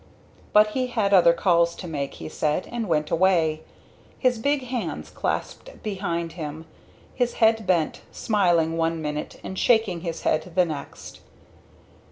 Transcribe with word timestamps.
But 0.51 0.69
he 0.71 0.87
had 0.87 1.13
other 1.13 1.31
calls 1.31 1.75
to 1.75 1.85
make, 1.87 2.15
he 2.15 2.27
said, 2.27 2.67
and 2.71 2.87
went 2.89 3.11
away, 3.11 3.61
his 4.17 4.39
big 4.39 4.63
hands 4.63 5.11
clasped 5.11 5.83
behind 5.83 6.31
him; 6.31 6.65
his 7.13 7.33
head 7.33 7.67
bent, 7.67 8.01
smiling 8.11 8.77
one 8.77 8.99
minute 8.99 9.39
and 9.43 9.59
shaking 9.59 10.01
his 10.01 10.23
head 10.23 10.53
the 10.55 10.65
next. 10.65 11.19